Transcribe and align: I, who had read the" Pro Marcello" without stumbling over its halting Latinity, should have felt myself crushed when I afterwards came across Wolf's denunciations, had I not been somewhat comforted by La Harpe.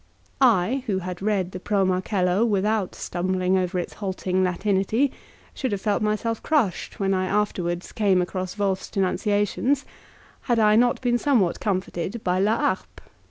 I, 0.41 0.83
who 0.87 0.97
had 0.97 1.21
read 1.21 1.51
the" 1.51 1.59
Pro 1.69 1.85
Marcello" 1.85 2.43
without 2.43 2.95
stumbling 2.95 3.55
over 3.55 3.77
its 3.77 3.93
halting 3.93 4.43
Latinity, 4.43 5.11
should 5.53 5.71
have 5.73 5.81
felt 5.81 6.01
myself 6.01 6.41
crushed 6.41 6.99
when 6.99 7.13
I 7.13 7.27
afterwards 7.27 7.91
came 7.91 8.19
across 8.19 8.57
Wolf's 8.57 8.89
denunciations, 8.89 9.85
had 10.49 10.57
I 10.57 10.75
not 10.75 11.01
been 11.01 11.19
somewhat 11.19 11.59
comforted 11.59 12.23
by 12.23 12.39
La 12.39 12.57
Harpe. 12.57 13.01